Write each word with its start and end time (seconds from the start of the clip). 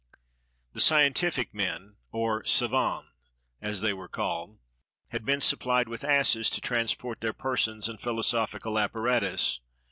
The 0.73 0.79
scientific 0.79 1.53
men, 1.53 1.97
or 2.11 2.43
savans, 2.43 3.11
as 3.61 3.81
they 3.81 3.93
were 3.93 4.07
called, 4.07 4.57
had 5.09 5.23
been 5.25 5.41
supplied 5.41 5.87
with 5.87 6.03
asses 6.03 6.49
to 6.49 6.59
trans 6.59 6.95
port 6.95 7.21
their 7.21 7.33
persons 7.33 7.87
and 7.87 8.01
philosophical 8.01 8.79
apparatus. 8.79 9.59